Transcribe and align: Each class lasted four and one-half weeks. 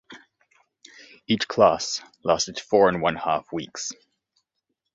Each 1.27 1.47
class 1.47 2.01
lasted 2.23 2.59
four 2.59 2.89
and 2.89 3.03
one-half 3.03 3.53
weeks. 3.53 3.93